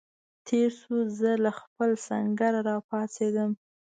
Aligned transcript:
تېر 0.47 0.69
شو، 0.79 0.95
زه 1.19 1.31
له 1.43 1.51
خپل 1.59 1.89
سنګره 2.07 2.59
را 2.67 2.77
پاڅېدم. 2.89 3.51